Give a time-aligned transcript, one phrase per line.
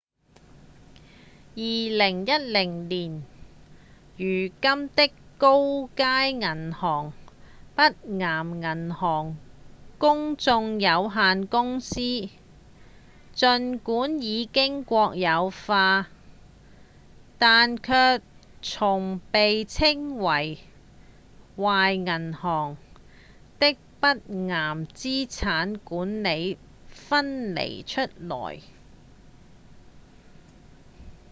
[1.53, 3.23] 2010年
[4.15, 4.23] 如
[4.61, 7.11] 今的高街銀行
[7.75, 9.35] 北岩銀行
[9.97, 11.99] 公眾有限公司
[13.35, 16.07] 儘管已經國有化
[17.37, 18.21] 但卻
[18.61, 20.57] 從被稱為
[21.57, 22.77] 「壞銀行」
[23.59, 26.57] 的北岩資產管理
[26.87, 28.61] 分離出來